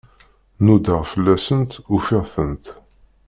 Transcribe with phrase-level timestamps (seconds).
[0.65, 2.65] Nudaɣ fell-asent, ufiɣ-tent.